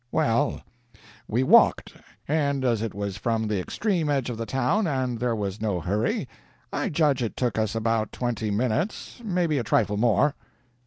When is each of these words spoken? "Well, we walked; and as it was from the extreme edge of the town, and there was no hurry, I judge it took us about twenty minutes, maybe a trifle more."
"Well, 0.11 0.63
we 1.27 1.43
walked; 1.43 1.93
and 2.27 2.65
as 2.65 2.81
it 2.81 2.95
was 2.95 3.17
from 3.17 3.45
the 3.47 3.59
extreme 3.59 4.09
edge 4.09 4.31
of 4.31 4.37
the 4.39 4.47
town, 4.47 4.87
and 4.87 5.19
there 5.19 5.35
was 5.35 5.61
no 5.61 5.79
hurry, 5.79 6.27
I 6.73 6.89
judge 6.89 7.21
it 7.21 7.37
took 7.37 7.59
us 7.59 7.75
about 7.75 8.11
twenty 8.11 8.49
minutes, 8.49 9.21
maybe 9.23 9.59
a 9.59 9.63
trifle 9.63 9.97
more." 9.97 10.33